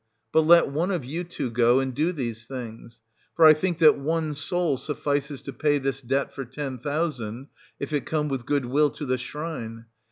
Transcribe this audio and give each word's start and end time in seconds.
But 0.33 0.41
let 0.47 0.67
one 0.67 0.89
of 0.89 1.05
you 1.05 1.23
two 1.23 1.51
go 1.51 1.79
and 1.79 1.93
do 1.93 2.11
these 2.11 2.47
things. 2.47 3.01
For 3.35 3.45
I 3.45 3.53
think 3.53 3.77
that 3.77 3.99
one 3.99 4.33
soul 4.33 4.75
suffices 4.77 5.43
to 5.43 5.53
pay 5.53 5.77
this 5.77 6.01
debt 6.01 6.33
for 6.33 6.43
ten 6.43 6.79
thousand, 6.79 7.49
if 7.79 7.93
it 7.93 8.07
come 8.07 8.27
with 8.27 8.47
good 8.47 8.65
will 8.65 8.89
to 8.89 9.05
the 9.05 9.19
shrine. 9.19 9.85